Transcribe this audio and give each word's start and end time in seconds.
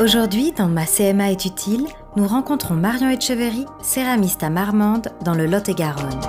Aujourd'hui, 0.00 0.50
dans 0.50 0.66
Ma 0.66 0.86
CMA 0.86 1.30
est 1.30 1.44
utile, 1.44 1.86
nous 2.16 2.26
rencontrons 2.26 2.74
Marion 2.74 3.10
Etcheverry, 3.10 3.64
céramiste 3.80 4.42
à 4.42 4.50
Marmande, 4.50 5.12
dans 5.24 5.34
le 5.34 5.46
Lot-et-Garonne. 5.46 6.20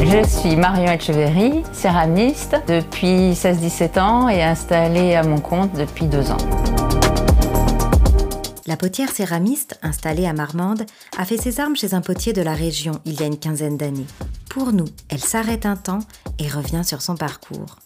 Je 0.00 0.26
suis 0.26 0.56
Marion 0.56 0.90
Etcheverry, 0.90 1.62
céramiste 1.72 2.56
depuis 2.66 3.34
16-17 3.34 4.00
ans 4.00 4.28
et 4.28 4.42
installée 4.42 5.14
à 5.14 5.22
mon 5.22 5.38
compte 5.38 5.72
depuis 5.74 6.06
deux 6.06 6.32
ans. 6.32 6.38
La 8.66 8.76
potière 8.76 9.10
céramiste, 9.10 9.78
installée 9.82 10.26
à 10.26 10.32
Marmande, 10.32 10.86
a 11.16 11.24
fait 11.24 11.36
ses 11.36 11.60
armes 11.60 11.76
chez 11.76 11.94
un 11.94 12.00
potier 12.00 12.32
de 12.32 12.42
la 12.42 12.54
région 12.54 13.00
il 13.04 13.20
y 13.20 13.22
a 13.22 13.26
une 13.26 13.38
quinzaine 13.38 13.76
d'années. 13.76 14.06
Pour 14.50 14.72
nous, 14.72 14.86
elle 15.08 15.20
s'arrête 15.20 15.66
un 15.66 15.76
temps 15.76 16.00
et 16.40 16.48
revient 16.48 16.82
sur 16.84 17.00
son 17.00 17.14
parcours. 17.14 17.76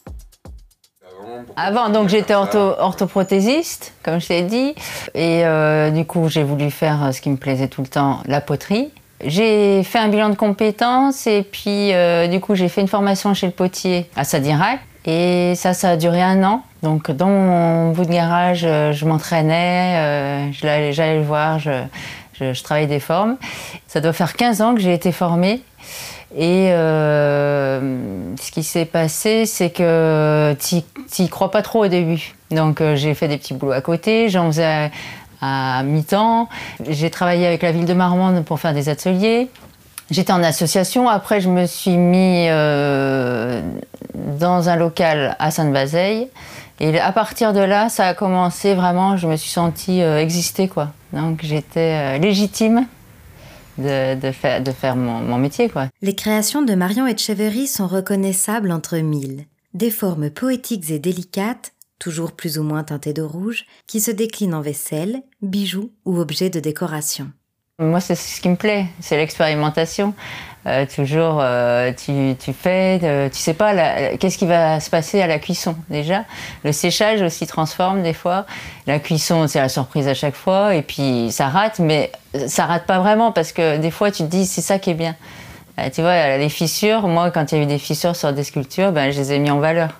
Avant, 1.60 1.88
donc 1.88 2.08
j'étais 2.08 2.34
orthoprothésiste, 2.34 3.92
comme 4.04 4.20
je 4.20 4.28
t'ai 4.28 4.42
dit, 4.42 4.76
et 5.14 5.44
euh, 5.44 5.90
du 5.90 6.04
coup 6.04 6.28
j'ai 6.28 6.44
voulu 6.44 6.70
faire 6.70 7.12
ce 7.12 7.20
qui 7.20 7.30
me 7.30 7.36
plaisait 7.36 7.66
tout 7.66 7.82
le 7.82 7.88
temps, 7.88 8.20
la 8.26 8.40
poterie. 8.40 8.92
J'ai 9.24 9.82
fait 9.82 9.98
un 9.98 10.06
bilan 10.06 10.28
de 10.28 10.36
compétences 10.36 11.26
et 11.26 11.42
puis 11.42 11.92
euh, 11.92 12.28
du 12.28 12.38
coup 12.38 12.54
j'ai 12.54 12.68
fait 12.68 12.80
une 12.80 12.86
formation 12.86 13.34
chez 13.34 13.46
le 13.46 13.52
potier 13.52 14.08
à 14.14 14.22
Sadirac 14.22 14.78
et 15.04 15.54
ça, 15.56 15.74
ça 15.74 15.90
a 15.90 15.96
duré 15.96 16.22
un 16.22 16.44
an. 16.44 16.62
Donc 16.84 17.10
dans 17.10 17.26
mon 17.26 17.90
bout 17.90 18.04
de 18.04 18.12
garage, 18.12 18.62
euh, 18.64 18.92
je 18.92 19.04
m'entraînais, 19.04 20.52
j'allais 20.52 21.16
le 21.16 21.24
voir, 21.24 21.58
je, 21.58 21.72
je, 22.40 22.62
travaillais 22.62 22.86
des 22.86 23.00
formes. 23.00 23.36
Ça 23.86 24.00
doit 24.00 24.12
faire 24.12 24.34
15 24.34 24.62
ans 24.62 24.74
que 24.74 24.80
j'ai 24.80 24.94
été 24.94 25.12
formée 25.12 25.62
et 26.36 26.68
euh, 26.72 27.80
ce 28.38 28.50
qui 28.50 28.62
s'est 28.62 28.84
passé, 28.84 29.46
c'est 29.46 29.70
que 29.70 30.54
tu 30.60 31.22
n'y 31.22 31.28
crois 31.28 31.50
pas 31.50 31.62
trop 31.62 31.84
au 31.84 31.88
début. 31.88 32.34
Donc 32.50 32.80
euh, 32.80 32.96
j'ai 32.96 33.14
fait 33.14 33.28
des 33.28 33.38
petits 33.38 33.54
boulots 33.54 33.72
à 33.72 33.80
côté, 33.80 34.28
j'en 34.28 34.46
faisais 34.48 34.90
à, 35.40 35.82
mi-temps. 35.84 36.48
J'ai 36.88 37.10
travaillé 37.10 37.46
avec 37.46 37.62
la 37.62 37.72
ville 37.72 37.86
de 37.86 37.94
Marmande 37.94 38.44
pour 38.44 38.60
faire 38.60 38.74
des 38.74 38.88
ateliers. 38.88 39.48
J'étais 40.10 40.32
en 40.32 40.42
association. 40.42 41.08
Après, 41.08 41.40
je 41.40 41.48
me 41.48 41.66
suis 41.66 41.96
mis 41.96 42.46
euh, 42.48 43.60
dans 44.14 44.68
un 44.68 44.76
local 44.76 45.36
à 45.38 45.50
Sainte-Bazeille. 45.50 46.28
Et 46.80 46.98
à 46.98 47.12
partir 47.12 47.52
de 47.52 47.60
là, 47.60 47.88
ça 47.88 48.06
a 48.06 48.14
commencé 48.14 48.74
vraiment, 48.74 49.16
je 49.16 49.26
me 49.26 49.36
suis 49.36 49.50
sentie 49.50 50.00
exister. 50.00 50.68
Quoi. 50.68 50.92
Donc 51.12 51.40
j'étais 51.42 52.18
légitime 52.18 52.86
de, 53.78 54.30
faire, 54.32 54.62
de 54.62 54.70
faire 54.72 54.96
mon, 54.96 55.38
métier. 55.38 55.68
Quoi. 55.68 55.88
Les 56.02 56.14
créations 56.14 56.62
de 56.62 56.74
Marion 56.74 57.06
Etcheverry 57.06 57.66
sont 57.66 57.86
reconnaissables 57.86 58.72
entre 58.72 58.96
mille. 58.98 59.44
Des 59.74 59.90
formes 59.90 60.30
poétiques 60.30 60.90
et 60.90 60.98
délicates, 60.98 61.72
toujours 61.98 62.32
plus 62.32 62.58
ou 62.58 62.62
moins 62.62 62.84
teintées 62.84 63.12
de 63.12 63.22
rouge, 63.22 63.66
qui 63.86 64.00
se 64.00 64.10
déclinent 64.10 64.54
en 64.54 64.60
vaisselle, 64.60 65.22
bijoux 65.42 65.90
ou 66.04 66.18
objets 66.18 66.50
de 66.50 66.60
décoration. 66.60 67.30
Moi, 67.80 68.00
c'est 68.00 68.16
ce 68.16 68.40
qui 68.40 68.48
me 68.48 68.56
plaît, 68.56 68.86
c'est 69.00 69.16
l'expérimentation. 69.16 70.14
Euh, 70.66 70.86
toujours, 70.92 71.38
euh, 71.40 71.92
tu, 71.92 72.34
tu, 72.38 72.52
fais, 72.52 72.98
euh, 73.02 73.28
tu 73.28 73.38
sais 73.38 73.54
pas 73.54 73.72
qu'est-ce 74.18 74.36
qui 74.36 74.46
va 74.46 74.80
se 74.80 74.90
passer 74.90 75.22
à 75.22 75.26
la 75.26 75.38
cuisson 75.38 75.76
déjà. 75.88 76.24
Le 76.64 76.72
séchage 76.72 77.22
aussi 77.22 77.46
transforme 77.46 78.02
des 78.02 78.12
fois. 78.12 78.44
La 78.86 78.98
cuisson, 78.98 79.46
c'est 79.46 79.60
la 79.60 79.68
surprise 79.68 80.08
à 80.08 80.14
chaque 80.14 80.34
fois, 80.34 80.74
et 80.74 80.82
puis 80.82 81.28
ça 81.30 81.48
rate, 81.48 81.78
mais 81.78 82.10
ça 82.48 82.66
rate 82.66 82.86
pas 82.86 82.98
vraiment 82.98 83.32
parce 83.32 83.52
que 83.52 83.78
des 83.78 83.90
fois, 83.90 84.10
tu 84.10 84.24
te 84.24 84.28
dis 84.28 84.46
c'est 84.46 84.60
ça 84.60 84.78
qui 84.78 84.90
est 84.90 84.94
bien. 84.94 85.14
tu 85.94 86.02
vois, 86.02 86.36
les 86.36 86.48
fissures, 86.48 87.06
moi, 87.06 87.30
quand 87.30 87.52
il 87.52 87.58
y 87.58 87.60
a 87.60 87.64
eu 87.64 87.66
des 87.66 87.78
fissures 87.78 88.16
sur 88.16 88.32
des 88.32 88.44
sculptures, 88.44 88.92
ben, 88.92 89.10
je 89.10 89.20
les 89.20 89.32
ai 89.32 89.38
mis 89.38 89.50
en 89.50 89.60
valeur. 89.60 89.90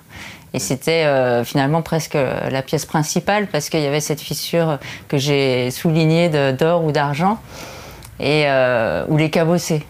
Et 0.53 0.59
c'était 0.59 1.05
finalement 1.45 1.83
presque 1.83 2.15
la 2.15 2.61
pièce 2.63 2.85
principale 2.87 3.47
parce 3.47 3.69
qu'il 3.69 3.81
y 3.81 3.85
avait 3.85 3.99
cette 3.99 4.19
fissure 4.19 4.79
que 5.07 5.17
j'ai 5.17 5.69
soulignée 5.69 6.29
d'or 6.53 6.83
ou 6.83 6.91
d'argent 6.91 7.37
et 8.19 8.47
ou 9.07 9.17
les 9.17 9.29
cabossés. 9.29 9.85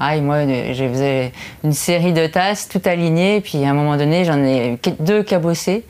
Ah, 0.00 0.16
moi, 0.18 0.44
je 0.46 0.88
faisais 0.88 1.32
une 1.62 1.72
série 1.72 2.12
de 2.12 2.26
tasses 2.26 2.68
tout 2.68 2.82
alignées, 2.84 3.40
puis 3.40 3.64
à 3.64 3.70
un 3.70 3.74
moment 3.74 3.96
donné, 3.96 4.24
j'en 4.24 4.42
ai 4.42 4.78
deux 5.00 5.22
cabossées. 5.22 5.84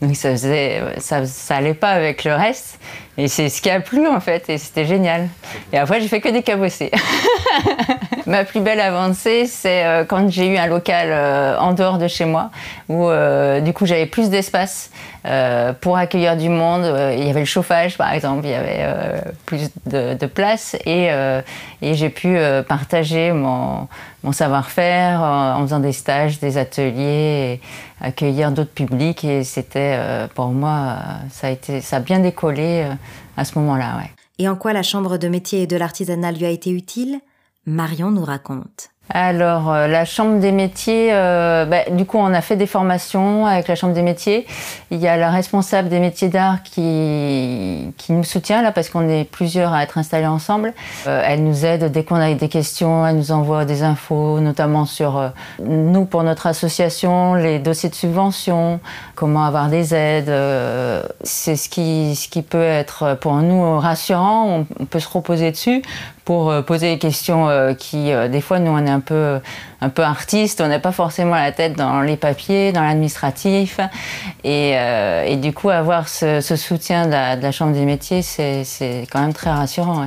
Donc 0.00 0.14
ça 0.14 0.30
faisait, 0.30 0.80
ça, 0.98 1.26
ça 1.26 1.56
allait 1.56 1.74
pas 1.74 1.90
avec 1.90 2.24
le 2.24 2.34
reste. 2.34 2.78
Et 3.20 3.26
c'est 3.26 3.48
ce 3.48 3.60
qui 3.60 3.68
a 3.68 3.80
plu 3.80 4.06
en 4.06 4.20
fait, 4.20 4.48
et 4.48 4.58
c'était 4.58 4.86
génial. 4.86 5.28
Et 5.72 5.78
après, 5.78 6.00
j'ai 6.00 6.06
fait 6.06 6.20
que 6.20 6.28
des 6.28 6.44
cabossés. 6.44 6.92
Ma 8.28 8.44
plus 8.44 8.60
belle 8.60 8.78
avancée, 8.78 9.46
c'est 9.46 9.86
euh, 9.86 10.04
quand 10.04 10.30
j'ai 10.30 10.46
eu 10.46 10.58
un 10.58 10.66
local 10.66 11.08
euh, 11.10 11.58
en 11.58 11.72
dehors 11.72 11.96
de 11.96 12.06
chez 12.08 12.26
moi, 12.26 12.50
où 12.90 13.08
euh, 13.08 13.60
du 13.60 13.72
coup 13.72 13.86
j'avais 13.86 14.06
plus 14.06 14.30
d'espace 14.30 14.90
pour 15.82 15.98
accueillir 15.98 16.38
du 16.38 16.48
monde. 16.48 16.84
il 17.12 17.26
y 17.26 17.28
avait 17.28 17.40
le 17.40 17.44
chauffage, 17.44 17.98
par 17.98 18.14
exemple, 18.14 18.46
il 18.46 18.50
y 18.50 18.54
avait 18.54 19.20
plus 19.44 19.68
de, 19.84 20.26
place, 20.26 20.74
et, 20.86 21.10
et 21.82 21.94
j'ai 21.94 22.08
pu 22.08 22.38
partager 22.66 23.32
mon, 23.32 23.88
savoir-faire 24.32 25.20
en 25.20 25.60
faisant 25.60 25.80
des 25.80 25.92
stages, 25.92 26.38
des 26.40 26.56
ateliers, 26.56 27.60
accueillir 28.00 28.52
d'autres 28.52 28.72
publics. 28.72 29.22
Et 29.22 29.44
c'était 29.44 29.98
pour 30.34 30.46
moi, 30.46 30.96
ça 31.30 31.48
a, 31.48 31.50
été, 31.50 31.82
ça 31.82 31.96
a 31.96 32.00
bien 32.00 32.20
décollé 32.20 32.86
à 33.36 33.44
ce 33.44 33.58
moment-là. 33.58 34.00
Et 34.38 34.48
en 34.48 34.56
quoi 34.56 34.72
la 34.72 34.82
Chambre 34.82 35.18
de 35.18 35.28
métier 35.28 35.62
et 35.62 35.66
de 35.66 35.76
l'artisanat 35.76 36.32
lui 36.32 36.44
a 36.44 36.50
été 36.50 36.70
utile? 36.70 37.20
Marion 37.66 38.10
nous 38.10 38.24
raconte. 38.24 38.90
Alors, 39.10 39.72
euh, 39.72 39.86
la 39.86 40.04
Chambre 40.04 40.38
des 40.38 40.52
métiers, 40.52 41.08
euh, 41.12 41.64
bah, 41.64 41.84
du 41.90 42.04
coup, 42.04 42.18
on 42.18 42.32
a 42.34 42.40
fait 42.42 42.56
des 42.56 42.66
formations 42.66 43.46
avec 43.46 43.66
la 43.66 43.74
Chambre 43.74 43.94
des 43.94 44.02
métiers. 44.02 44.46
Il 44.90 44.98
y 44.98 45.08
a 45.08 45.16
la 45.16 45.30
responsable 45.30 45.88
des 45.88 45.98
métiers 45.98 46.28
d'art 46.28 46.62
qui, 46.62 47.92
qui 47.96 48.12
nous 48.12 48.24
soutient 48.24 48.60
là 48.60 48.70
parce 48.70 48.90
qu'on 48.90 49.08
est 49.08 49.24
plusieurs 49.24 49.72
à 49.72 49.82
être 49.82 49.96
installés 49.96 50.26
ensemble. 50.26 50.74
Euh, 51.06 51.22
elle 51.24 51.42
nous 51.42 51.64
aide 51.64 51.90
dès 51.90 52.04
qu'on 52.04 52.16
a 52.16 52.34
des 52.34 52.48
questions, 52.48 53.06
elle 53.06 53.16
nous 53.16 53.32
envoie 53.32 53.64
des 53.64 53.82
infos, 53.82 54.40
notamment 54.40 54.84
sur 54.84 55.32
nous, 55.64 56.04
pour 56.04 56.22
notre 56.22 56.46
association, 56.46 57.34
les 57.34 57.58
dossiers 57.58 57.88
de 57.88 57.94
subvention, 57.94 58.80
comment 59.14 59.44
avoir 59.44 59.68
des 59.68 59.94
aides. 59.94 60.32
C'est 61.22 61.56
ce 61.56 61.68
qui, 61.68 62.14
ce 62.14 62.28
qui 62.28 62.42
peut 62.42 62.62
être 62.62 63.16
pour 63.20 63.36
nous 63.36 63.78
rassurant, 63.78 64.64
on 64.78 64.84
peut 64.84 65.00
se 65.00 65.08
reposer 65.08 65.50
dessus 65.50 65.82
pour 66.28 66.52
poser 66.66 66.92
des 66.92 66.98
questions 66.98 67.48
qui, 67.78 68.10
des 68.30 68.40
fois, 68.42 68.58
nous, 68.58 68.70
on 68.70 68.84
est 68.84 68.90
un 68.90 69.00
peu, 69.00 69.40
un 69.80 69.88
peu 69.88 70.02
artiste, 70.02 70.60
on 70.60 70.68
n'a 70.68 70.78
pas 70.78 70.92
forcément 70.92 71.34
la 71.34 71.52
tête 71.52 71.72
dans 71.72 72.02
les 72.02 72.18
papiers, 72.18 72.70
dans 72.70 72.82
l'administratif. 72.82 73.80
Et, 74.44 74.72
euh, 74.74 75.36
du 75.36 75.54
coup, 75.54 75.70
avoir 75.70 76.06
ce, 76.06 76.42
soutien 76.42 77.06
de 77.06 77.12
la, 77.40 77.50
Chambre 77.50 77.72
des 77.72 77.86
métiers, 77.86 78.20
c'est 78.20 79.06
quand 79.10 79.22
même 79.22 79.32
très 79.32 79.48
rassurant. 79.48 80.04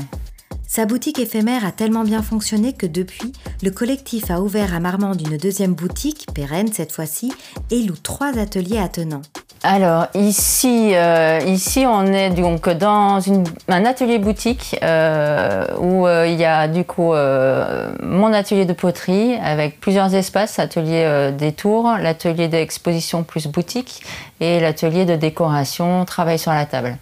Sa 0.67 0.85
boutique 0.85 1.17
éphémère 1.17 1.65
a 1.65 1.71
tellement 1.71 2.03
bien 2.03 2.21
fonctionné 2.21 2.73
que 2.73 2.85
depuis, 2.85 3.33
le 3.63 3.71
collectif 3.71 4.29
a 4.29 4.41
ouvert 4.41 4.75
à 4.75 4.79
Marmande 4.79 5.21
une 5.27 5.37
deuxième 5.37 5.73
boutique, 5.73 6.27
pérenne 6.35 6.71
cette 6.71 6.91
fois-ci, 6.91 7.33
et 7.71 7.81
loue 7.81 7.97
trois 8.01 8.37
ateliers 8.37 8.77
attenants. 8.77 9.23
Alors 9.63 10.07
ici, 10.16 10.94
euh, 10.95 11.39
ici 11.45 11.85
on 11.88 12.07
est 12.07 12.31
donc 12.31 12.67
dans 12.67 13.19
un 13.67 13.85
atelier 13.85 14.17
boutique 14.17 14.75
euh, 14.81 15.67
où 15.79 16.07
euh, 16.07 16.25
il 16.27 16.39
y 16.39 16.45
a 16.45 16.67
du 16.67 16.83
coup 16.83 17.13
mon 17.13 18.33
atelier 18.33 18.66
de 18.66 18.73
poterie 18.73 19.35
avec 19.35 19.79
plusieurs 19.79 20.16
espaces, 20.16 20.57
atelier 20.57 21.31
des 21.38 21.51
tours, 21.51 21.91
l'atelier 22.01 22.47
d'exposition 22.47 23.22
plus 23.22 23.45
boutique 23.45 24.01
et 24.39 24.59
l'atelier 24.59 25.05
de 25.05 25.16
décoration, 25.16 26.05
travail 26.05 26.39
sur 26.39 26.51
la 26.51 26.66
table. 26.66 26.97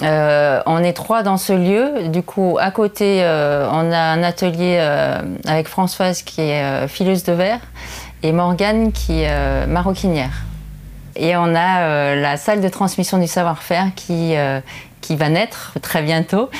on 0.00 0.78
est 0.82 0.94
trois 0.94 1.22
dans 1.22 1.36
ce 1.36 1.52
lieu. 1.52 2.08
Du 2.08 2.22
coup, 2.22 2.56
à 2.58 2.70
côté, 2.70 3.20
on 3.22 3.92
a 3.92 3.98
un 3.98 4.22
atelier 4.22 4.78
avec 5.46 5.68
Françoise 5.68 6.22
qui 6.22 6.40
est 6.40 6.88
fileuse 6.88 7.24
de 7.24 7.32
verre 7.32 7.60
et 8.22 8.32
Morgane 8.32 8.92
qui 8.92 9.22
est 9.22 9.66
maroquinière. 9.66 10.51
Et 11.16 11.36
on 11.36 11.54
a 11.54 11.82
euh, 11.82 12.20
la 12.20 12.36
salle 12.36 12.60
de 12.60 12.68
transmission 12.68 13.18
du 13.18 13.26
savoir-faire 13.26 13.90
qui, 13.94 14.36
euh, 14.36 14.60
qui 15.00 15.16
va 15.16 15.28
naître 15.28 15.74
très 15.80 16.02
bientôt. 16.02 16.50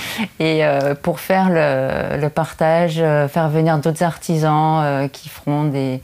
Et 0.40 0.64
euh, 0.64 0.94
pour 0.94 1.20
faire 1.20 1.48
le, 1.50 2.28
partage, 2.28 2.96
faire 3.28 3.48
venir 3.48 3.78
d'autres 3.78 4.02
artisans 4.02 5.08
qui 5.10 5.28
feront 5.28 5.64
des, 5.64 6.00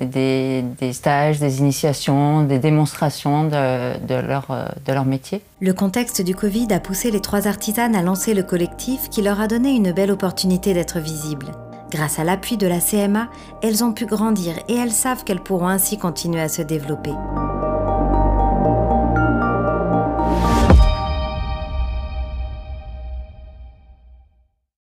des, 0.00 0.92
stages, 0.92 1.38
des 1.38 1.60
initiations, 1.60 2.42
des 2.42 2.58
démonstrations 2.58 3.44
de, 3.44 4.14
leur, 4.14 4.46
de 4.84 4.92
leur 4.92 5.04
métier. 5.04 5.42
Le 5.60 5.72
contexte 5.72 6.22
du 6.22 6.34
Covid 6.34 6.68
a 6.72 6.80
poussé 6.80 7.10
les 7.10 7.20
trois 7.20 7.46
artisanes 7.46 7.94
à 7.94 8.02
lancer 8.02 8.34
le 8.34 8.42
collectif 8.42 9.08
qui 9.10 9.22
leur 9.22 9.40
a 9.40 9.46
donné 9.46 9.70
une 9.70 9.92
belle 9.92 10.10
opportunité 10.10 10.74
d'être 10.74 10.98
visibles. 10.98 11.52
Grâce 11.90 12.18
à 12.18 12.24
l'appui 12.24 12.56
de 12.56 12.66
la 12.66 12.80
CMA, 12.80 13.28
elles 13.62 13.82
ont 13.82 13.92
pu 13.92 14.04
grandir 14.04 14.54
et 14.68 14.74
elles 14.74 14.92
savent 14.92 15.24
qu'elles 15.24 15.40
pourront 15.40 15.68
ainsi 15.68 15.96
continuer 15.96 16.40
à 16.40 16.48
se 16.48 16.62
développer. 16.62 17.12